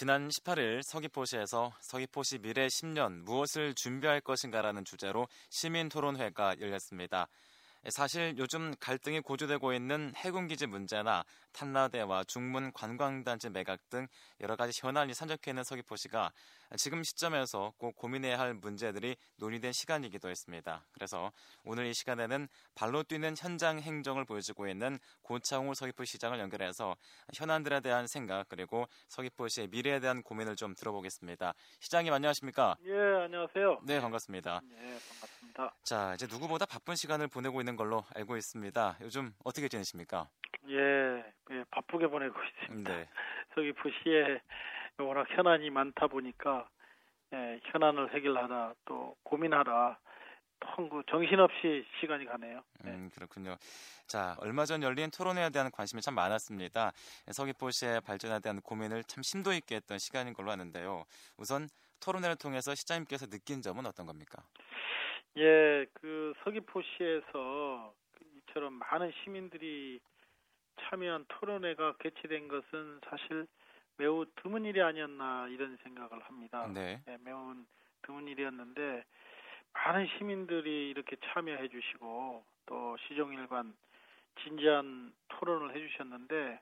지난 0.00 0.30
18일 0.30 0.82
서귀포시에서 0.82 1.74
서귀포시 1.78 2.38
미래 2.38 2.68
10년 2.68 3.22
무엇을 3.22 3.74
준비할 3.74 4.22
것인가라는 4.22 4.86
주제로 4.86 5.28
시민 5.50 5.90
토론회가 5.90 6.58
열렸습니다. 6.58 7.28
사실 7.90 8.34
요즘 8.38 8.72
갈등이 8.80 9.20
고조되고 9.20 9.74
있는 9.74 10.14
해군기지 10.16 10.68
문제나 10.68 11.22
탄나대와 11.52 12.24
중문 12.24 12.72
관광단지 12.72 13.50
매각 13.50 13.90
등 13.90 14.06
여러 14.40 14.56
가지 14.56 14.72
현안이 14.74 15.12
산적해 15.12 15.50
있는 15.50 15.64
서귀포시가 15.64 16.32
지금 16.76 17.02
시점에서 17.02 17.72
꼭 17.78 17.96
고민해야 17.96 18.38
할 18.38 18.54
문제들이 18.54 19.16
논의된 19.36 19.72
시간이기도 19.72 20.28
했습니다. 20.28 20.84
그래서 20.92 21.32
오늘 21.64 21.86
이 21.86 21.94
시간에는 21.94 22.48
발로 22.76 23.02
뛰는 23.02 23.34
현장 23.36 23.80
행정을 23.80 24.24
보여주고 24.24 24.68
있는 24.68 24.98
고창우 25.22 25.74
서귀포시장을 25.74 26.38
연결해서 26.38 26.96
현안들에 27.34 27.80
대한 27.80 28.06
생각 28.06 28.48
그리고 28.48 28.86
서귀포시의 29.08 29.68
미래에 29.68 29.98
대한 29.98 30.22
고민을 30.22 30.54
좀 30.54 30.74
들어보겠습니다. 30.74 31.54
시장님 31.80 32.12
안녕하십니까? 32.12 32.76
예, 32.84 32.92
안녕하세요. 33.24 33.80
네, 33.84 34.00
반갑습니다. 34.00 34.60
네, 34.62 34.76
반갑습니다. 34.76 35.74
자, 35.82 36.14
이제 36.14 36.26
누구보다 36.30 36.66
바쁜 36.66 36.94
시간을 36.94 37.26
보내고 37.28 37.60
있는 37.60 37.74
걸로 37.74 38.04
알고 38.14 38.36
있습니다. 38.36 38.98
요즘 39.00 39.32
어떻게 39.44 39.68
지내십니까? 39.68 40.28
예, 40.68 40.76
예 41.50 41.64
바쁘게 41.70 42.06
보내고 42.06 42.38
있습니다. 42.62 42.96
네. 42.96 43.08
서귀포시에 43.54 44.40
워낙 45.04 45.26
현안이 45.30 45.70
많다 45.70 46.06
보니까 46.06 46.68
예, 47.32 47.60
현안을 47.64 48.14
해결하다 48.14 48.74
또 48.84 49.16
고민하다 49.22 50.00
그 50.90 51.02
정신없이 51.10 51.84
시간이 52.00 52.26
가네요. 52.26 52.62
네. 52.84 52.90
음, 52.90 53.10
그렇군요. 53.14 53.56
자, 54.06 54.36
얼마 54.40 54.64
전 54.64 54.82
열린 54.82 55.10
토론회에 55.10 55.50
대한 55.50 55.70
관심이 55.70 56.02
참 56.02 56.14
많았습니다. 56.14 56.92
서귀포시의 57.30 58.02
발전에 58.02 58.40
대한 58.40 58.60
고민을 58.60 59.04
참 59.04 59.22
심도 59.22 59.52
있게 59.52 59.76
했던 59.76 59.98
시간인 59.98 60.34
걸로 60.34 60.50
아는데요. 60.50 61.04
우선 61.38 61.68
토론회를 62.04 62.36
통해서 62.36 62.74
시장님께서 62.74 63.26
느낀 63.26 63.62
점은 63.62 63.86
어떤 63.86 64.06
겁니까? 64.06 64.42
예, 65.36 65.86
그 65.94 66.34
서귀포시에서 66.44 67.94
이처럼 68.36 68.74
많은 68.74 69.12
시민들이 69.22 70.00
참여한 70.80 71.24
토론회가 71.28 71.96
개최된 71.98 72.48
것은 72.48 73.00
사실 73.08 73.46
매우 73.96 74.24
드문 74.36 74.64
일이 74.64 74.80
아니었나 74.80 75.48
이런 75.48 75.76
생각을 75.82 76.20
합니다. 76.22 76.66
네. 76.72 77.02
네 77.04 77.18
매우 77.22 77.54
드문 78.02 78.26
일이었는데 78.28 79.04
많은 79.72 80.06
시민들이 80.18 80.90
이렇게 80.90 81.16
참여해 81.16 81.68
주시고 81.68 82.44
또 82.66 82.96
시종일관 83.06 83.74
진지한 84.42 85.12
토론을 85.28 85.74
해 85.74 85.88
주셨는데 85.88 86.60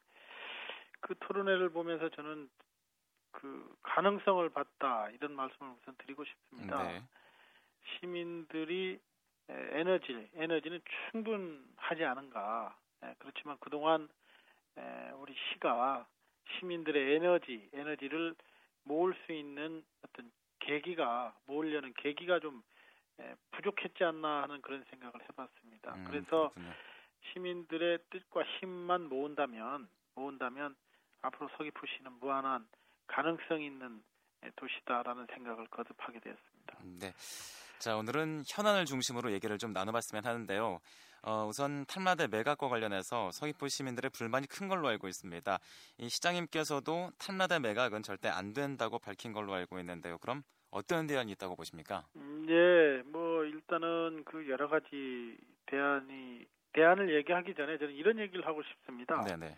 그 1.01 1.15
토론회를 1.21 1.71
보면서 1.71 2.09
저는 2.09 2.51
그 3.31 3.77
가능성을 3.83 4.49
봤다 4.51 5.09
이런 5.11 5.33
말씀을 5.34 5.71
우선 5.81 5.95
드리고 5.99 6.25
싶습니다. 6.25 6.83
네. 6.83 7.03
시민들이 8.01 8.99
에너지 9.49 10.29
에너지는 10.34 10.81
충분하지 11.11 12.05
않은가 12.05 12.77
그렇지만 13.19 13.56
그동안 13.61 14.09
우리 15.15 15.34
시가 15.53 16.06
시민들의 16.59 17.17
에너지, 17.17 17.69
에너지를 17.73 18.35
모을 18.85 19.15
수 19.27 19.33
있는 19.33 19.85
어떤 20.03 20.31
계기가 20.61 21.35
모으려는 21.47 21.93
계기가 21.95 22.41
좀 22.41 22.63
부족했지 23.53 24.05
않나 24.05 24.43
하는 24.43 24.61
그런 24.63 24.85
생각을 24.91 25.15
해봤습니다. 25.29 25.95
음, 25.95 26.05
그래서 26.05 26.51
그렇군요. 26.51 26.73
시민들의 27.33 27.99
뜻과 28.11 28.43
힘만 28.59 29.09
모은다면 29.09 29.89
모은다면 30.15 30.77
앞으로 31.23 31.49
서귀포시는 31.57 32.13
무한한 32.21 32.67
가능성 33.09 33.62
있는 33.62 34.03
도시다라는 34.57 35.27
생각을 35.35 35.67
거듭하게 35.69 36.21
되었습니다. 36.21 36.79
네. 37.01 37.12
자, 37.79 37.97
오늘은 37.97 38.43
현안을 38.49 38.85
중심으로 38.85 39.33
얘기를 39.33 39.59
좀 39.59 39.73
나눠봤으면 39.73 40.25
하는데요. 40.25 40.79
어, 41.23 41.47
우선 41.47 41.84
탐라대 41.87 42.29
매각과 42.29 42.69
관련해서 42.69 43.31
서귀포 43.33 43.69
시민들의 43.69 44.11
불만이 44.11 44.47
큰 44.47 44.69
걸로 44.69 44.89
알고 44.89 45.09
있습니다. 45.09 45.59
이 45.99 46.09
시장님께서도 46.09 47.11
탐라대 47.19 47.59
매각은 47.59 48.03
절대 48.03 48.29
안 48.29 48.53
된다고 48.53 48.99
밝힌 48.99 49.33
걸로 49.33 49.55
알고 49.55 49.78
있는데요. 49.81 50.19
그럼 50.19 50.43
어떤 50.71 51.07
대안이 51.07 51.33
있다고 51.33 51.57
보십니까? 51.57 52.05
음, 52.17 52.47
예, 52.49 53.03
뭐 53.07 53.45
일단은 53.45 54.23
그 54.25 54.49
여러 54.49 54.69
가지 54.69 55.37
대안이 55.67 56.47
대안을 56.73 57.15
얘기하기 57.17 57.55
전에 57.55 57.78
저는 57.78 57.95
이런 57.95 58.19
얘기를 58.19 58.47
하고 58.47 58.62
싶습니다. 58.62 59.25
네네. 59.25 59.57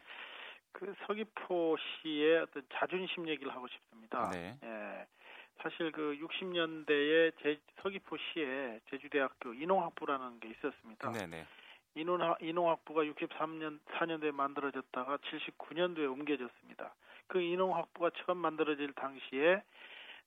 그 0.73 0.95
서귀포시의 1.07 2.39
어떤 2.43 2.63
자존심 2.73 3.29
얘기를 3.29 3.53
하고 3.53 3.67
싶습니다. 3.69 4.31
네. 4.31 4.57
예. 4.63 5.07
사실 5.63 5.93
그 5.93 6.17
60년대에 6.21 7.33
제, 7.43 7.61
서귀포시에 7.83 8.81
제주대학교 8.91 9.55
인홍학부라는 9.55 10.41
게 10.41 10.49
있었습니다. 10.51 11.13
네네. 11.13 11.47
인홍학, 11.95 12.39
인홍학부가 12.41 13.03
63년 13.03 13.81
4년도에 13.87 14.33
만들어졌다가 14.33 15.19
79년도에 15.19 16.11
옮겨졌습니다. 16.11 16.95
그 17.27 17.41
인홍학부가 17.41 18.11
처음 18.25 18.39
만들어질 18.39 18.93
당시에 18.95 19.63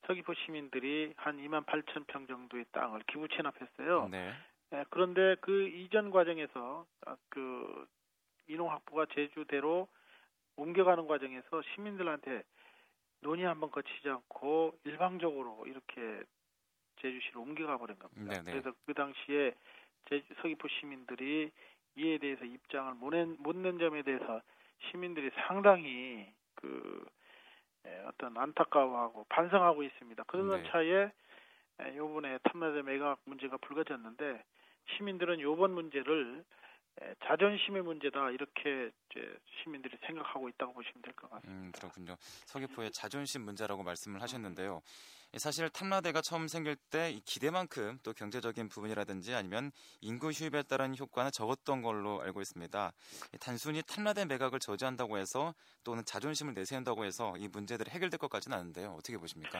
서귀포 0.07 0.33
시민들이 0.33 1.13
한 1.15 1.37
2만 1.37 1.65
8천 1.65 2.05
평 2.07 2.27
정도의 2.27 2.65
땅을 2.71 3.01
기부 3.07 3.27
체납했어요. 3.29 4.09
네. 4.09 4.33
예, 4.73 4.83
그런데 4.89 5.35
그 5.41 5.67
이전 5.67 6.11
과정에서 6.11 6.85
아, 7.05 7.15
그 7.29 7.87
인홍학부가 8.47 9.05
제주대로 9.13 9.87
옮겨가는 10.57 11.07
과정에서 11.07 11.61
시민들한테 11.73 12.43
논의 13.23 13.45
한번 13.45 13.71
거치지 13.71 14.09
않고 14.09 14.77
일방적으로 14.83 15.65
이렇게 15.65 16.23
제주시로 17.01 17.41
옮겨가 17.41 17.77
버린 17.77 17.97
겁니다. 17.97 18.41
네네. 18.41 18.51
그래서 18.51 18.75
그 18.85 18.93
당시에 18.93 19.53
제주 20.09 20.33
서귀포 20.41 20.67
시민들이 20.67 21.51
이에 21.95 22.17
대해서 22.17 22.45
입장을 22.45 22.93
못낸 22.93 23.79
점에 23.79 24.03
대해서 24.03 24.41
시민들이 24.89 25.31
상당히 25.47 26.31
그 26.55 27.05
에, 27.85 28.03
어떤 28.05 28.37
안타까워하고 28.37 29.25
반성하고 29.29 29.83
있습니다. 29.83 30.23
그런 30.23 30.61
네. 30.61 30.69
차에 30.69 31.11
에, 31.79 31.97
요번에 31.97 32.37
탐나대 32.43 32.81
매각 32.81 33.19
문제가 33.25 33.57
불거졌는데 33.57 34.43
시민들은 34.95 35.39
요번 35.41 35.71
문제를 35.71 36.43
에, 36.43 36.62
자존심의 37.27 37.81
문제다 37.81 38.29
이렇게 38.31 38.91
이제 39.09 39.37
시민들이 39.63 39.97
생각하고 40.05 40.47
있다고 40.49 40.73
보시면 40.73 41.01
될 41.01 41.13
것 41.13 41.29
같습니다. 41.29 41.51
음, 41.51 41.71
그렇군요. 41.73 42.15
서귀포의 42.45 42.91
자존심 42.91 43.43
문제라고 43.43 43.83
말씀을 43.83 44.21
하셨는데요. 44.21 44.81
사실 45.37 45.67
탐라대가 45.69 46.21
처음 46.21 46.47
생길 46.47 46.75
때이 46.91 47.19
기대만큼 47.25 47.97
또 48.03 48.13
경제적인 48.13 48.69
부분이라든지 48.69 49.33
아니면 49.33 49.71
인구 50.01 50.29
휴입에 50.29 50.61
따른 50.69 50.95
효과는 50.95 51.31
적었던 51.33 51.81
걸로 51.81 52.21
알고 52.21 52.39
있습니다. 52.41 52.91
단순히 53.41 53.81
탐라대 53.81 54.25
매각을 54.25 54.59
저지한다고 54.59 55.17
해서 55.17 55.55
또는 55.83 56.03
자존심을 56.05 56.53
내세운다고 56.53 57.03
해서 57.05 57.33
이 57.37 57.47
문제들이 57.51 57.89
해결될 57.89 58.19
것 58.19 58.29
같지는 58.29 58.57
않은데요. 58.59 58.89
어떻게 58.91 59.17
보십니까? 59.17 59.59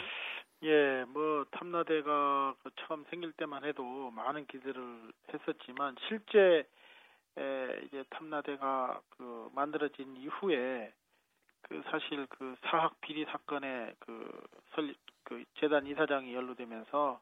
예, 0.61 1.03
뭐 1.07 1.43
탐나대가 1.49 2.53
그 2.61 2.69
처음 2.85 3.03
생길 3.09 3.31
때만 3.33 3.65
해도 3.65 4.11
많은 4.11 4.45
기대를 4.45 5.11
했었지만 5.33 5.95
실제 6.07 6.39
에, 6.39 6.65
이제 7.85 8.03
탐나대가 8.09 9.01
그 9.09 9.49
만들어진 9.53 10.15
이후에 10.17 10.93
그 11.63 11.81
사실 11.89 12.25
그 12.27 12.55
사학 12.65 12.99
비리 13.01 13.25
사건에 13.25 13.93
그 13.99 14.41
설립 14.75 14.97
그 15.23 15.43
재단 15.55 15.87
이사장이 15.87 16.33
연루되면서 16.33 17.21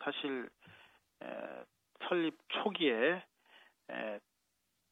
사실 0.00 0.48
에, 1.22 1.64
설립 2.08 2.36
초기에 2.48 3.24
에, 3.90 4.20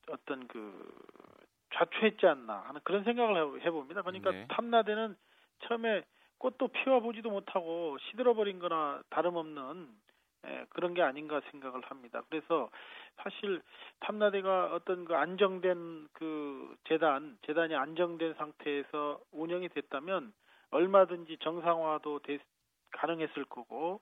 어떤 0.09 0.47
그 0.47 0.95
좌초했지 1.75 2.27
않나 2.27 2.61
하는 2.69 2.81
그런 2.85 3.05
생각을 3.05 3.61
해- 3.61 3.67
해봅니다. 3.67 4.03
그러니까 4.03 4.31
네. 4.31 4.47
탐나대는 4.49 5.17
처음에 5.65 6.05
꽃도 6.39 6.69
피워보지도 6.69 7.31
못하고 7.31 7.99
시들어버린 8.11 8.59
거나 8.59 9.03
다름없는 9.11 9.89
에, 10.47 10.65
그런 10.71 10.95
게 10.95 11.03
아닌가 11.03 11.41
생각을 11.51 11.83
합니다. 11.83 12.23
그래서 12.29 12.71
사실 13.17 13.63
탐나대가 14.01 14.75
어떤 14.75 15.05
그 15.05 15.15
안정된 15.15 16.09
그 16.13 16.77
재단, 16.89 17.39
재단이 17.47 17.75
안정된 17.75 18.35
상태에서 18.35 19.21
운영이 19.33 19.69
됐다면 19.71 20.33
얼마든지 20.71 21.39
정상화도 21.39 22.21
되, 22.21 22.39
가능했을 22.93 23.45
거고, 23.45 24.01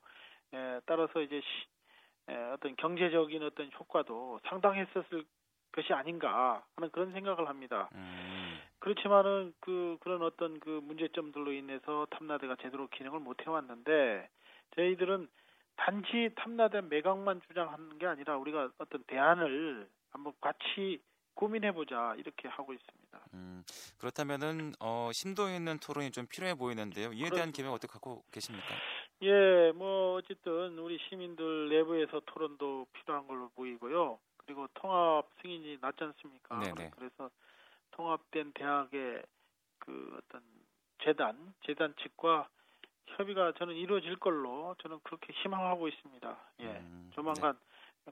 에, 0.53 0.81
따라서 0.87 1.21
이제 1.21 1.41
시, 1.41 2.33
에, 2.33 2.37
어떤 2.53 2.77
경제적인 2.77 3.43
어떤 3.43 3.71
효과도 3.79 4.41
상당했었을 4.45 5.25
것이 5.73 5.93
아닌가 5.93 6.63
하는 6.77 6.91
그런 6.91 7.13
생각을 7.13 7.49
합니다. 7.49 7.89
음, 7.95 8.61
그렇지만은 8.79 9.53
그 9.61 9.97
그런 10.01 10.23
어떤 10.23 10.61
그 10.61 10.69
문제점들로 10.85 11.53
인해서 11.53 12.07
탐나대가 12.11 12.57
제대로 12.63 12.87
기능을 12.89 13.19
못 13.19 13.45
해왔는데 13.45 14.29
저희들은 14.77 15.29
단지 15.77 16.31
탐나대 16.37 16.81
매각만 16.83 17.41
주장하는 17.49 17.99
게 17.99 18.07
아니라 18.07 18.37
우리가 18.37 18.71
어떤 18.79 19.03
대안을 19.05 19.89
한번 20.11 20.33
같이 20.41 21.01
고민해보자 21.35 22.15
이렇게 22.17 22.49
하고 22.49 22.73
있습니다. 22.73 23.21
음, 23.35 23.65
그렇다면은 23.99 24.73
어, 24.81 25.11
심도 25.13 25.49
있는 25.49 25.79
토론이 25.79 26.13
좀 26.13 26.27
필요해 26.27 26.55
보이는데요. 26.55 27.13
이에 27.13 27.29
대한 27.31 27.53
계획 27.53 27.71
어떻게 27.71 27.93
갖고 27.93 28.23
계십니까? 28.31 28.67
예, 29.23 29.73
뭐 29.73 30.15
어쨌든 30.15 30.79
우리 30.79 30.99
시민들 31.09 31.69
내부에서 31.69 32.21
토론도 32.27 32.87
필요한 32.93 33.27
걸로 33.27 33.49
보이고요. 33.51 34.19
그리고 34.37 34.69
통합 34.75 35.27
승인이 35.43 35.79
났지 35.81 36.05
않습니까? 36.05 36.59
네네. 36.61 36.91
그래서 36.95 37.31
통합된 37.93 38.53
대학의 38.53 39.23
그 39.79 40.19
어떤 40.19 40.43
재단, 41.03 41.55
재단 41.67 41.95
측과 42.03 42.49
협의가 43.07 43.53
저는 43.59 43.75
이루어질 43.75 44.17
걸로 44.17 44.75
저는 44.83 44.99
그렇게 45.03 45.33
희망하고 45.33 45.89
있습니다. 45.89 46.37
예, 46.61 46.67
음, 46.67 47.11
조만간 47.15 47.57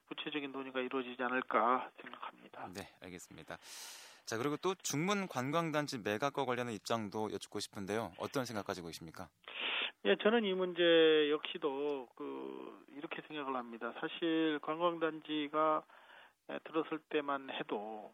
구체적인 0.09 0.53
논의가 0.53 0.81
이루어지지 0.81 1.23
않을까 1.23 1.91
생각합니다. 2.01 2.69
네, 2.75 2.89
알겠습니다. 3.03 3.59
자, 4.25 4.39
그리고 4.39 4.57
또 4.57 4.75
중문 4.75 5.27
관광단지 5.27 5.99
매각과 5.99 6.45
관련한 6.45 6.73
입장도 6.75 7.33
여쭙고 7.33 7.61
싶은데요. 7.61 8.13
어떤 8.19 8.45
생각 8.45 8.65
가지고 8.65 8.87
계십니까? 8.89 9.29
예, 10.05 10.17
저는 10.17 10.45
이 10.45 10.55
문제 10.55 11.31
역시도 11.31 12.09
그 12.17 12.87
이렇게 12.97 13.23
생각을 13.29 13.57
합니다. 13.57 13.93
사실 14.01 14.59
관광단지가 14.63 15.83
에, 16.51 16.59
들었을 16.65 16.99
때만 17.09 17.51
해도 17.51 18.13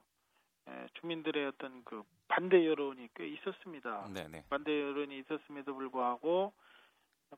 에, 0.69 0.87
주민들의 1.01 1.47
어떤 1.47 1.83
그 1.85 2.03
반대 2.29 2.67
여론이 2.67 3.09
꽤 3.15 3.27
있었습니다. 3.29 4.09
네, 4.13 4.29
네. 4.29 4.45
반대 4.51 4.71
여론이 4.71 5.19
있었음에도 5.21 5.75
불구하고 5.75 6.53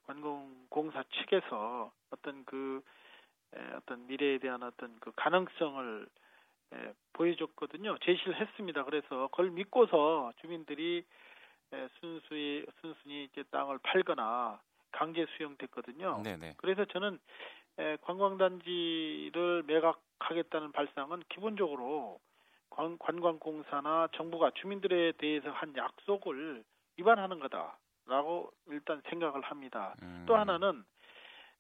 관광공사 0.07 1.03
측에서 1.05 1.93
어떤 2.11 2.45
그 2.45 2.83
에, 3.55 3.61
어떤 3.75 4.07
미래에 4.07 4.39
대한 4.39 4.63
어떤 4.63 4.99
그 5.01 5.13
가능성을 5.17 6.09
에, 6.73 6.93
보여줬거든요. 7.13 7.99
제시를 7.99 8.41
했습니다. 8.41 8.85
그래서 8.85 9.29
그걸 9.29 9.51
믿고서 9.51 10.33
주민들이 10.41 11.05
에, 11.73 11.89
순수히 12.01 12.65
순순히 12.81 13.25
이제 13.25 13.43
땅을 13.51 13.79
팔거나 13.79 14.61
강제 14.93 15.27
수용됐거든요. 15.37 16.21
네, 16.23 16.37
네. 16.37 16.55
그래서 16.57 16.85
저는 16.87 17.19
에, 17.79 17.97
관광단지를 18.03 19.65
매각하겠다는 19.67 20.73
발상은 20.73 21.23
기본적으로 21.29 22.21
관, 22.69 22.99
관광공사나 22.99 24.09
정부가 24.15 24.51
주민들에 24.53 25.13
대해서 25.13 25.51
한 25.51 25.75
약속을 25.77 26.65
위반하는 26.97 27.41
거다 27.41 27.79
라고 28.11 28.53
일단 28.67 29.01
생각을 29.09 29.41
합니다. 29.43 29.95
음, 30.03 30.25
또 30.27 30.37
하나는 30.37 30.85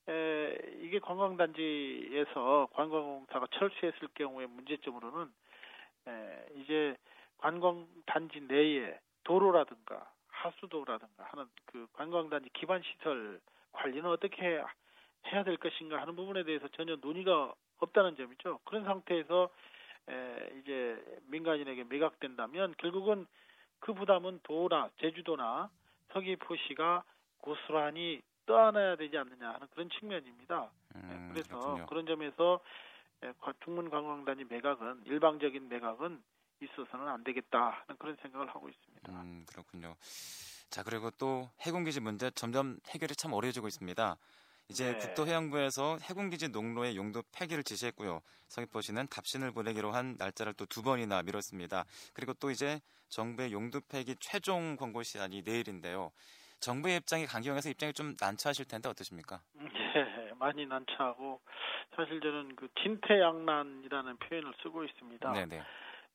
에, 0.08 0.56
이게 0.80 0.98
관광단지에서 0.98 2.70
관광공사가 2.72 3.46
철수했을 3.52 4.08
경우의 4.14 4.48
문제점으로는 4.48 5.32
에, 6.08 6.46
이제 6.56 6.96
관광단지 7.38 8.40
내에 8.48 8.98
도로라든가 9.22 10.10
하수도라든가 10.26 11.24
하는 11.24 11.46
그 11.66 11.86
관광단지 11.92 12.50
기반 12.52 12.82
시설 12.82 13.40
관리는 13.70 14.10
어떻게 14.10 14.60
해야 15.26 15.44
될 15.44 15.56
것인가 15.56 16.00
하는 16.00 16.16
부분에 16.16 16.42
대해서 16.42 16.66
전혀 16.68 16.96
논의가 16.96 17.54
없다는 17.78 18.16
점이죠. 18.16 18.58
그런 18.64 18.82
상태에서 18.82 19.50
에, 20.08 20.50
이제 20.58 21.00
민간인에게 21.28 21.84
매각된다면 21.84 22.74
결국은 22.78 23.28
그 23.78 23.94
부담은 23.94 24.40
도나 24.42 24.90
제주도나 24.98 25.70
서귀포시가 26.12 27.04
고스란히 27.38 28.22
떠안아야 28.46 28.96
되지 28.96 29.16
않느냐 29.16 29.52
하는 29.52 29.66
그런 29.70 29.88
측면입니다. 29.90 30.70
네, 30.94 31.00
음, 31.02 31.28
그래서 31.32 31.48
그렇군요. 31.58 31.86
그런 31.86 32.06
점에서 32.06 32.60
에, 33.22 33.32
과- 33.40 33.52
중문관광단지 33.64 34.44
매각은 34.44 35.02
일방적인 35.06 35.68
매각은 35.68 36.22
있어서는 36.62 37.08
안 37.08 37.22
되겠다 37.24 37.82
하는 37.86 37.96
그런 37.98 38.16
생각을 38.22 38.48
하고 38.48 38.68
있습니다. 38.68 39.12
음, 39.12 39.44
그렇군요. 39.48 39.94
자, 40.70 40.82
그리고 40.82 41.10
또 41.12 41.48
해군기지 41.60 42.00
문제 42.00 42.30
점점 42.32 42.78
해결이 42.88 43.14
참 43.16 43.32
어려워지고 43.32 43.66
있습니다. 43.68 44.16
이제 44.70 44.92
네. 44.92 44.98
국토해양부에서 44.98 45.98
해군기지 46.00 46.48
농로의 46.50 46.96
용도 46.96 47.22
폐기를 47.32 47.64
지시했고요. 47.64 48.22
서귀포시는 48.48 49.08
답신을 49.08 49.50
보내기로 49.50 49.90
한 49.90 50.14
날짜를 50.18 50.54
또 50.54 50.64
두 50.66 50.82
번이나 50.82 51.22
미뤘습니다. 51.22 51.84
그리고 52.14 52.32
또 52.34 52.50
이제 52.52 52.80
정부의 53.08 53.52
용도 53.52 53.80
폐기 53.90 54.14
최종 54.20 54.76
권고 54.76 55.02
시한이 55.02 55.42
내일인데요. 55.44 56.12
정부의 56.60 56.98
입장이 56.98 57.26
강경해서 57.26 57.68
입장이 57.70 57.92
좀 57.92 58.14
난처하실 58.20 58.66
텐데 58.68 58.88
어떠십니까? 58.88 59.40
예, 59.60 60.32
많이 60.38 60.64
난처하고 60.66 61.40
사실 61.96 62.20
저는 62.20 62.54
그 62.54 62.68
진퇴양난이라는 62.80 64.16
표현을 64.18 64.52
쓰고 64.62 64.84
있습니다. 64.84 65.32
네네. 65.32 65.62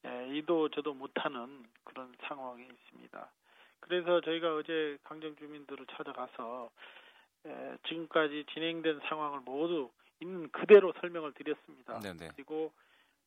예, 0.05 0.37
이도 0.37 0.69
저도 0.69 0.93
못하는 0.93 1.65
그런 1.83 2.15
상황이 2.27 2.63
있습니다. 2.63 3.31
그래서 3.81 4.21
저희가 4.21 4.55
어제 4.55 4.97
강정 5.03 5.35
주민들을 5.35 5.85
찾아가서 5.97 6.69
에, 6.69 7.04
지금까지 7.87 8.45
진행된 8.53 9.01
상황을 9.07 9.41
모두 9.41 9.91
있는 10.19 10.49
그대로 10.51 10.93
설명을 10.99 11.33
드렸습니다. 11.33 11.99
네네. 11.99 12.29
그리고 12.35 12.71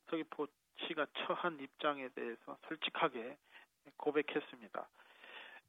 서귀포시가 0.09 1.05
처한 1.17 1.59
입장에 1.59 2.09
대해서 2.09 2.57
솔직하게 2.67 3.37
고백했습니다. 3.97 4.89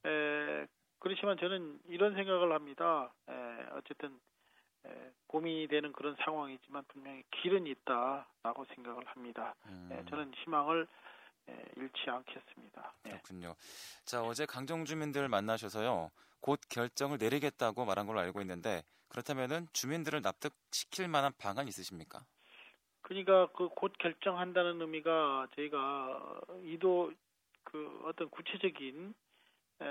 에, 0.07 0.67
그렇지만 0.99 1.37
저는 1.39 1.81
이런 1.89 2.15
생각을 2.15 2.53
합니다. 2.53 3.13
에, 3.29 3.33
어쨌든 3.73 4.19
에, 4.85 5.13
고민이 5.27 5.69
되는 5.69 5.93
그런 5.93 6.17
상황이지만 6.25 6.85
분명히 6.89 7.23
길은 7.31 7.67
있다라고 7.67 8.65
생각을 8.75 9.07
합니다. 9.07 9.55
음, 9.67 9.91
예, 9.93 10.05
저는 10.11 10.33
희망을 10.35 10.87
예, 11.49 11.65
잃지 11.77 12.09
않겠습니다. 12.09 12.93
예. 13.07 13.11
그렇군요. 13.11 13.55
자, 14.05 14.23
어제 14.23 14.47
강정 14.47 14.85
주민들 14.85 15.29
만나셔서요. 15.29 16.11
곧 16.41 16.61
결정을 16.69 17.19
내리겠다고 17.19 17.85
말한 17.85 18.07
걸로 18.07 18.21
알고 18.21 18.41
있는데 18.43 18.83
그렇다면은 19.09 19.67
주민들을 19.73 20.23
납득시킬 20.23 21.09
만한 21.09 21.33
방안 21.39 21.69
있으십니까? 21.69 22.25
그러니까 23.03 23.47
그 23.53 23.69
곧 23.71 23.93
결정한다는 23.99 24.81
의미가 24.81 25.49
저희가 25.57 26.41
이도 26.65 27.13
그 27.65 28.03
어떤 28.05 28.29
구체적인 28.31 29.15
에, 29.83 29.85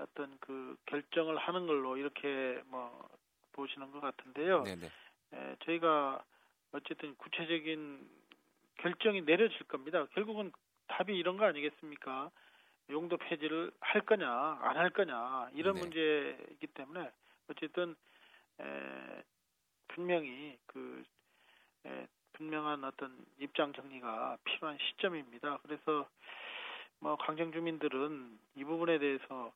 어떤 0.00 0.38
그 0.40 0.76
결정을 0.86 1.36
하는 1.36 1.66
걸로 1.66 1.96
이렇게 1.96 2.62
뭐 2.66 3.08
보시는 3.52 3.90
것 3.92 4.00
같은데요. 4.00 4.62
네네. 4.64 4.86
에, 5.32 5.56
저희가 5.64 6.24
어쨌든 6.72 7.14
구체적인 7.16 8.08
결정이 8.78 9.22
내려질 9.22 9.64
겁니다. 9.68 10.06
결국은 10.14 10.52
답이 10.88 11.16
이런 11.16 11.36
거 11.36 11.44
아니겠습니까? 11.46 12.30
용도 12.90 13.16
폐지를 13.16 13.72
할 13.80 14.02
거냐 14.02 14.28
안 14.62 14.76
할 14.76 14.90
거냐 14.90 15.50
이런 15.54 15.74
네. 15.74 15.80
문제이기 15.80 16.66
때문에 16.68 17.10
어쨌든 17.50 17.96
에, 18.60 19.22
분명히 19.88 20.58
그 20.66 21.04
에, 21.86 22.06
분명한 22.34 22.84
어떤 22.84 23.16
입장 23.38 23.72
정리가 23.72 24.38
필요한 24.44 24.76
시점입니다. 24.78 25.58
그래서 25.62 26.08
뭐 27.00 27.16
강정 27.16 27.52
주민들은 27.52 28.38
이 28.56 28.64
부분에 28.64 28.98
대해서 28.98 29.52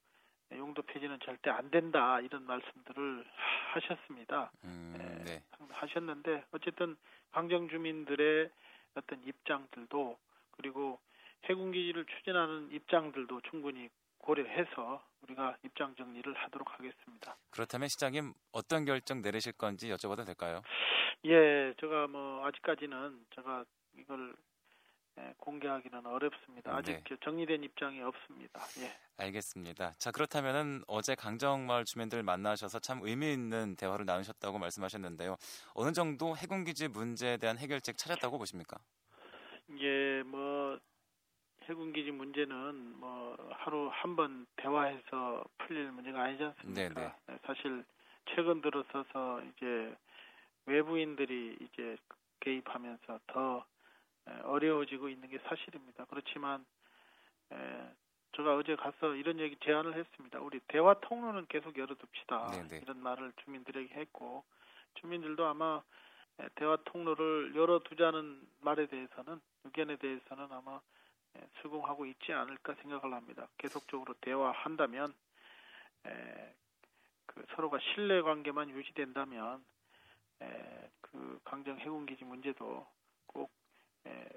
용도 0.52 0.82
폐지는 0.82 1.18
절대 1.20 1.50
안 1.50 1.70
된다 1.70 2.20
이런 2.20 2.44
말씀들을 2.44 3.24
하셨습니다. 3.72 4.50
음, 4.64 4.94
예, 4.98 5.24
네. 5.24 5.42
하셨는데 5.70 6.44
어쨌든 6.52 6.96
강정 7.32 7.68
주민들의 7.68 8.50
어떤 8.94 9.22
입장들도 9.24 10.18
그리고 10.52 10.98
해군기지를 11.44 12.06
추진하는 12.06 12.70
입장들도 12.72 13.40
충분히 13.50 13.88
고려해서 14.18 15.02
우리가 15.22 15.56
입장 15.64 15.94
정리를 15.96 16.32
하도록 16.34 16.70
하겠습니다. 16.72 17.36
그렇다면 17.50 17.88
시장님 17.88 18.32
어떤 18.52 18.84
결정 18.84 19.22
내리실 19.22 19.52
건지 19.52 19.88
여쭤봐도 19.88 20.26
될까요? 20.26 20.62
예, 21.24 21.74
제가 21.80 22.06
뭐 22.06 22.46
아직까지는 22.46 23.26
제가 23.34 23.64
이걸 23.98 24.34
예, 25.18 25.34
공개하기는 25.38 26.06
어렵습니다. 26.06 26.74
아직 26.74 26.92
네. 26.92 27.02
그 27.08 27.16
정리된 27.22 27.64
입장이 27.64 28.00
없습니다. 28.00 28.60
예. 28.80 28.92
알겠습니다. 29.16 29.94
자, 29.98 30.10
그렇다면은 30.10 30.82
어제 30.86 31.14
강정마을 31.14 31.84
주민들 31.84 32.22
만나셔서 32.22 32.78
참 32.78 33.00
의미 33.02 33.32
있는 33.32 33.76
대화를 33.76 34.06
나누셨다고 34.06 34.58
말씀하셨는데요. 34.58 35.36
어느 35.74 35.92
정도 35.92 36.36
해군기지 36.36 36.88
문제에 36.88 37.36
대한 37.36 37.58
해결책 37.58 37.98
찾았다고 37.98 38.38
보십니까? 38.38 38.78
예, 39.80 40.22
뭐 40.24 40.49
해군기지 41.70 42.10
문제는 42.10 42.98
뭐 42.98 43.36
하루 43.52 43.88
한 43.92 44.16
번 44.16 44.46
대화해서 44.56 45.44
풀릴 45.58 45.92
문제가 45.92 46.22
아니지 46.24 46.42
않습니까? 46.44 46.94
네네. 46.94 47.12
네, 47.28 47.38
사실 47.46 47.84
최근 48.34 48.60
들어서서 48.60 49.42
이제 49.44 49.96
외부인들이 50.66 51.56
이제 51.60 51.96
개입하면서 52.40 53.20
더 53.28 53.64
에, 54.28 54.32
어려워지고 54.42 55.08
있는 55.08 55.28
게 55.28 55.38
사실입니다. 55.38 56.06
그렇지만 56.06 56.64
에, 57.52 57.90
제가 58.36 58.56
어제 58.56 58.74
가서 58.76 59.14
이런 59.14 59.38
얘기 59.40 59.56
제안을 59.64 59.94
했습니다. 59.96 60.40
우리 60.40 60.60
대화 60.68 60.94
통로는 61.00 61.46
계속 61.48 61.76
열어둡시다. 61.78 62.50
네네. 62.50 62.80
이런 62.82 63.00
말을 63.02 63.32
주민들에게 63.44 63.94
했고 63.94 64.44
주민들도 64.94 65.46
아마 65.46 65.82
에, 66.40 66.48
대화 66.56 66.76
통로를 66.84 67.54
열어두자는 67.54 68.40
말에 68.60 68.86
대해서는 68.86 69.40
의견에 69.64 69.96
대해서는 69.96 70.48
아마 70.50 70.72
예, 70.74 70.80
수긍하고 71.62 72.06
있지 72.06 72.32
않을까 72.32 72.74
생각을 72.82 73.14
합니다. 73.14 73.48
계속적으로 73.58 74.14
대화한다면 74.20 75.14
에, 76.06 76.54
그 77.26 77.44
서로가 77.54 77.78
신뢰 77.94 78.22
관계만 78.22 78.70
유지된다면 78.70 79.64
에, 80.42 80.90
그 81.00 81.40
강정 81.44 81.78
해군 81.78 82.06
기지 82.06 82.24
문제도 82.24 82.86
꼭 83.26 83.50
에, 84.06 84.28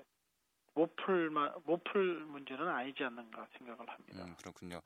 못풀 0.75 1.29
못풀 1.65 2.25
문제는 2.25 2.67
아니지 2.67 3.03
않는가 3.03 3.47
생각을 3.57 3.87
합니다. 3.87 4.25
음, 4.25 4.35
그렇군요. 4.37 4.81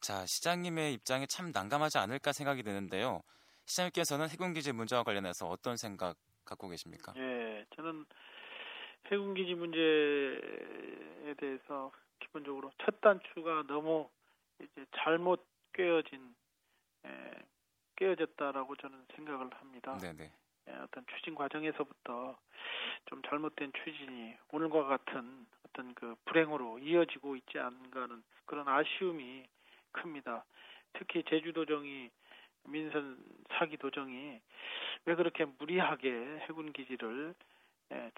자 0.00 0.24
시장님의 0.26 0.94
입장이 0.94 1.26
참 1.26 1.50
난감하지 1.52 1.98
않을까 1.98 2.32
생각이 2.32 2.62
드는데요. 2.62 3.22
시장님께서는 3.66 4.28
해군 4.28 4.52
기지 4.52 4.72
문제와 4.72 5.02
관련해서 5.02 5.48
어떤 5.48 5.76
생각 5.76 6.16
갖고 6.44 6.68
계십니까? 6.68 7.14
예, 7.16 7.64
저는 7.74 8.04
해군기지 9.06 9.54
문제에 9.54 11.34
대해서 11.36 11.92
기본적으로 12.20 12.70
첫 12.78 13.00
단추가 13.00 13.62
너무 13.66 14.08
이제 14.60 14.84
잘못 14.96 15.46
꿰어진 15.72 16.34
에, 17.04 17.10
꿰어졌다라고 17.96 18.76
저는 18.76 19.04
생각을 19.14 19.50
합니다. 19.54 19.98
네네. 19.98 20.32
예, 20.68 20.72
어떤 20.72 21.04
추진 21.06 21.34
과정에서부터 21.34 22.38
좀 23.06 23.22
잘못된 23.28 23.72
추진이 23.84 24.34
오늘과 24.52 24.84
같은 24.84 25.46
어떤 25.66 25.94
그 25.94 26.14
불행으로 26.24 26.78
이어지고 26.78 27.36
있지 27.36 27.58
않은가 27.58 28.02
하는 28.02 28.22
그런 28.46 28.66
아쉬움이 28.68 29.46
큽니다. 29.92 30.44
특히 30.94 31.22
제주도정이 31.28 32.10
민선 32.64 33.18
사기 33.50 33.76
도정이 33.76 34.40
왜 35.04 35.14
그렇게 35.14 35.44
무리하게 35.44 36.40
해군 36.48 36.72
기지를 36.72 37.34
예, 37.34 37.53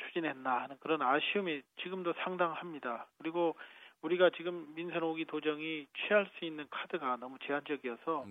추진했나 0.02 0.62
하는 0.62 0.76
그런 0.80 1.02
아쉬움이 1.02 1.62
지금도 1.82 2.14
상당합니다. 2.24 3.06
그리고 3.18 3.56
우리가 4.02 4.30
지금 4.30 4.74
민선 4.74 5.02
오기 5.02 5.24
도정이 5.24 5.86
취할 5.96 6.28
수 6.38 6.44
있는 6.44 6.66
카드가 6.70 7.16
너무 7.16 7.38
제한적이어서 7.40 8.24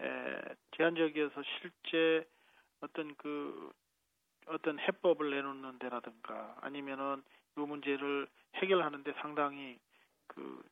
에, 0.00 0.06
예, 0.06 0.40
제한적이어서 0.76 1.42
실제 1.42 2.26
어떤 2.80 3.14
그 3.16 3.70
어떤 4.46 4.78
해법을 4.78 5.30
내놓는 5.30 5.78
데라든가 5.78 6.56
아니면은 6.60 7.22
이 7.56 7.60
문제를 7.60 8.28
해결하는데 8.54 9.12
상당히 9.20 9.78
그, 10.26 10.62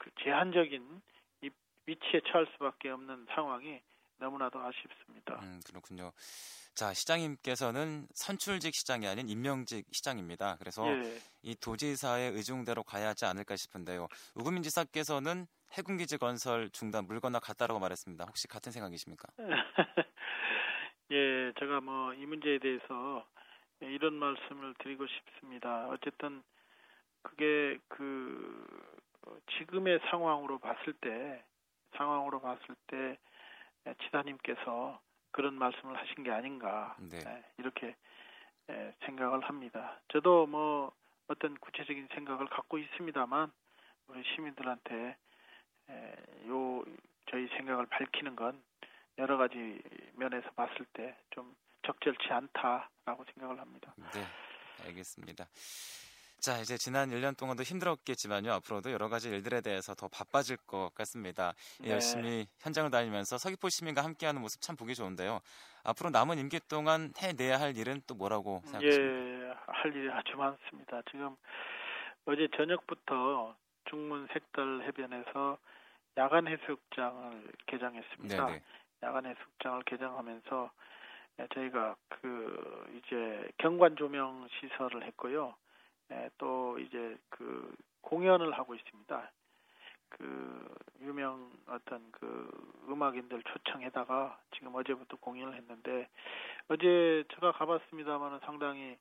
그 0.00 0.10
제한적인 0.22 1.00
위치에 1.86 2.20
처할 2.26 2.46
수밖에 2.52 2.90
없는 2.90 3.26
상황이 3.34 3.80
너무나도 4.18 4.60
아쉽습니다. 4.60 5.38
음, 5.42 5.60
그렇군요. 5.66 6.12
자, 6.74 6.92
시장님께서는 6.92 8.08
선출직 8.14 8.74
시장이 8.74 9.06
아닌 9.06 9.28
임명직 9.28 9.86
시장입니다. 9.92 10.56
그래서 10.58 10.86
예. 10.88 11.18
이 11.42 11.54
도지사의 11.54 12.32
의중대로 12.32 12.82
가야 12.82 13.08
하지 13.08 13.24
않을까 13.26 13.54
싶은데요. 13.56 14.08
우금민 14.34 14.62
지사께서는 14.62 15.46
해군기지 15.72 16.18
건설 16.18 16.70
중단 16.70 17.06
물 17.06 17.20
건너 17.20 17.38
갔다라고 17.40 17.78
말했습니다. 17.80 18.24
혹시 18.26 18.48
같은 18.48 18.72
생각이십니까? 18.72 19.28
예, 21.10 21.52
제가 21.58 21.80
뭐 21.80 22.04
이 22.14 22.26
문제에 22.26 22.58
대해서 22.58 23.26
이런 23.80 24.14
말씀을 24.14 24.74
드리고 24.78 25.06
싶습니다. 25.06 25.88
어쨌든 25.88 26.42
그게 27.22 27.78
그 27.88 28.66
지금의 29.58 30.00
상황으로 30.10 30.58
봤을 30.58 30.92
때 30.94 31.44
상황으로 31.96 32.40
봤을 32.40 32.74
때 32.86 33.18
지사님께서 34.04 35.00
그런 35.30 35.54
말씀을 35.54 35.96
하신 35.96 36.24
게 36.24 36.30
아닌가 36.30 36.96
네. 37.00 37.44
이렇게 37.58 37.96
생각을 39.04 39.40
합니다. 39.48 40.00
저도 40.08 40.46
뭐 40.46 40.92
어떤 41.28 41.56
구체적인 41.58 42.08
생각을 42.14 42.46
갖고 42.46 42.78
있습니다만 42.78 43.52
우리 44.08 44.22
시민들한테 44.34 45.16
요 46.48 46.84
저희 47.30 47.48
생각을 47.56 47.86
밝히는 47.86 48.36
건 48.36 48.62
여러 49.18 49.36
가지 49.36 49.82
면에서 50.14 50.50
봤을 50.52 50.84
때 50.92 51.16
좀 51.30 51.54
적절치 51.86 52.32
않다라고 52.32 53.24
생각을 53.34 53.60
합니다. 53.60 53.94
네, 54.14 54.24
알겠습니다. 54.86 55.44
자, 56.44 56.58
이제 56.58 56.76
지난 56.76 57.08
1년 57.08 57.34
동안도 57.38 57.62
힘들었겠지만요. 57.62 58.52
앞으로도 58.52 58.92
여러 58.92 59.08
가지 59.08 59.30
일들에 59.30 59.62
대해서 59.62 59.94
더 59.94 60.08
바빠질 60.08 60.58
것 60.66 60.90
같습니다. 60.94 61.54
네. 61.80 61.88
열심히 61.88 62.46
현장을 62.60 62.90
다니면서 62.90 63.38
서귀포 63.38 63.70
시민과 63.70 64.04
함께하는 64.04 64.42
모습 64.42 64.60
참 64.60 64.76
보기 64.76 64.94
좋은데요. 64.94 65.40
앞으로 65.84 66.10
남은 66.10 66.36
임기 66.38 66.60
동안 66.68 67.14
해내야 67.16 67.58
할 67.58 67.74
일은 67.78 68.02
또 68.06 68.14
뭐라고 68.14 68.60
생각하십니까? 68.66 69.48
예, 69.48 69.54
할 69.66 69.96
일이 69.96 70.12
아주 70.12 70.36
많습니다. 70.36 71.00
지금 71.10 71.34
어제 72.26 72.46
저녁부터 72.54 73.56
중문 73.88 74.28
색달 74.34 74.82
해변에서 74.82 75.56
야간 76.18 76.46
해수욕장을 76.46 77.52
개장했습니다. 77.68 78.46
네네. 78.46 78.62
야간 79.02 79.24
해수욕장을 79.24 79.82
개장하면서 79.84 80.70
저희가 81.54 81.96
그 82.10 82.86
이제 82.98 83.48
경관 83.56 83.96
조명 83.96 84.46
시설을 84.60 85.04
했고요. 85.04 85.54
예, 86.10 86.30
또 86.38 86.78
이제 86.78 87.16
그 87.30 87.74
공연을 88.02 88.52
하고 88.52 88.74
있습니다. 88.74 89.32
그 90.10 90.74
유명 91.00 91.50
어떤 91.66 92.10
그 92.12 92.48
음악인들 92.88 93.42
초청해다가 93.42 94.38
지금 94.54 94.74
어제부터 94.74 95.16
공연을 95.16 95.54
했는데 95.56 96.08
어제 96.68 97.24
제가 97.34 97.52
가봤습니다만은 97.52 98.40
상당히 98.40 98.96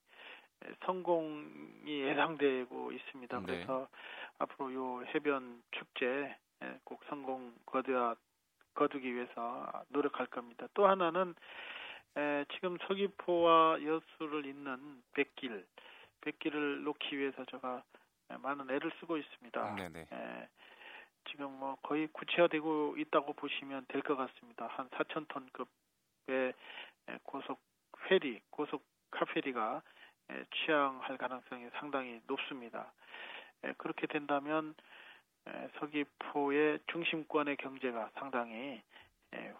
성공이 0.86 1.88
예상되고 1.88 2.91
있습니다. 2.91 3.39
네. 3.39 3.45
그래서 3.45 3.88
앞으로 4.39 4.74
요 4.74 5.03
해변 5.13 5.62
축제 5.72 6.36
예, 6.63 6.79
꼭 6.83 7.01
성공 7.10 7.53
거두어 7.65 8.15
거두기 8.74 9.13
위해서 9.13 9.83
노력할 9.89 10.27
겁니다. 10.27 10.67
또 10.74 10.88
하나는 10.88 11.36
에, 12.15 12.45
지금 12.53 12.77
서귀포와 12.88 13.83
여수를 13.83 14.45
잇는 14.45 15.03
백길 15.13 15.65
백기를 16.24 16.84
놓기 16.84 17.18
위해서 17.18 17.44
제가 17.46 17.84
많은 18.39 18.70
애를 18.70 18.92
쓰고 19.00 19.18
있습니다. 19.18 19.75
네네. 19.75 20.08
예, 20.12 20.48
지금 21.30 21.51
뭐 21.51 21.75
거의 21.84 22.08
구체화되고 22.08 22.96
있다고 22.98 23.34
보시면 23.34 23.86
될 23.89 24.01
것 24.01 24.15
같습니다. 24.15 24.68
한 24.68 24.89
4천 24.89 25.27
톤급의 25.27 26.53
고속 27.24 27.60
페리, 28.08 28.42
고속 28.50 28.84
카페리가 29.12 29.82
취항할 30.56 31.18
가능성이 31.18 31.70
상당히 31.80 32.22
높습니다. 32.27 32.92
그렇게 33.77 34.08
된다면 34.08 34.74
서귀포의 35.80 36.80
중심권의 36.88 37.58
경제가 37.58 38.10
상당히 38.15 38.82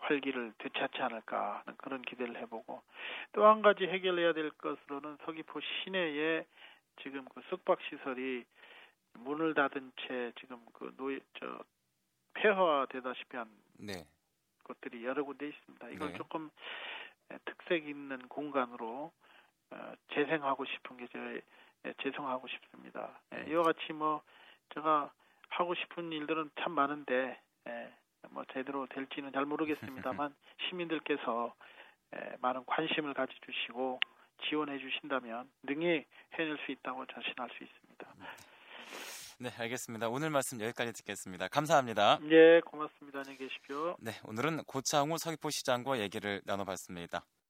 활기를 0.02 0.54
되찾지 0.60 1.02
않을까 1.02 1.62
하는 1.66 1.78
그런 1.78 2.02
기대를 2.02 2.38
해보고 2.42 2.82
또 3.34 3.46
한 3.46 3.62
가지 3.62 3.86
해결해야 3.86 4.34
될 4.34 4.52
것으로는 4.52 5.18
서귀포 5.26 5.60
시내에 5.62 6.46
지금 7.02 7.26
그 7.34 7.42
숙박 7.50 7.80
시설이 7.90 8.46
문을 9.14 9.54
닫은 9.54 9.92
채 10.02 10.32
지금 10.40 10.64
그 10.74 10.94
노예 10.98 11.20
저 11.40 11.64
폐허되다시피 12.36 13.38
한 13.38 13.50
네. 13.80 14.06
것들이 14.64 15.06
여러 15.06 15.24
군데 15.24 15.48
있습니다. 15.48 15.90
이걸 15.90 16.10
네. 16.12 16.18
조금 16.18 16.50
특색 17.46 17.88
있는 17.88 18.28
공간으로 18.28 19.12
어, 19.72 19.94
재생하고 20.14 20.66
싶은 20.66 20.98
게 20.98 21.08
제, 21.08 21.42
재생하고 22.02 22.48
싶습니다. 22.48 23.20
네. 23.32 23.46
이와 23.50 23.64
같이 23.64 23.94
뭐 23.94 24.22
제가 24.74 25.12
하고 25.50 25.76
싶은 25.76 26.12
일들은 26.12 26.50
참 26.60 26.72
많은데 26.74 27.40
뭐 28.30 28.44
제대로 28.54 28.88
될지는 28.88 29.32
잘 29.32 29.46
모르겠습니다만 29.46 30.34
시민들께서 30.70 31.54
많은 32.40 32.64
관심을 32.66 33.14
가져주시고 33.14 34.00
지원해 34.48 34.78
주신다면 34.78 35.50
능히 35.64 36.06
해낼 36.34 36.58
수 36.66 36.72
있다고 36.72 37.06
자신할 37.08 37.50
수 37.58 37.64
있습니다. 37.64 38.14
네, 39.40 39.50
알겠습니다. 39.58 40.10
오늘 40.10 40.30
말씀 40.30 40.62
여기까지 40.62 40.94
듣겠습니다. 40.94 41.48
감사합니다. 41.48 42.20
네, 42.22 42.62
고맙습니다. 42.62 43.20
안녕히 43.20 43.38
계십시오. 43.38 43.96
네, 44.00 44.12
오늘은 44.26 44.64
고창우 44.66 45.18
서귀포시장과 45.18 46.00
얘기를 46.00 46.42
나눠봤습니다. 46.46 47.26